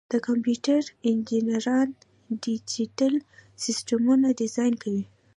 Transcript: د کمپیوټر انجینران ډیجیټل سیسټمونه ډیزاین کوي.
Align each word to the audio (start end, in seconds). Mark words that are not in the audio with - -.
د 0.11 0.13
کمپیوټر 0.27 0.81
انجینران 1.09 1.89
ډیجیټل 2.43 3.13
سیسټمونه 3.63 4.27
ډیزاین 4.39 4.73
کوي. 4.83 5.03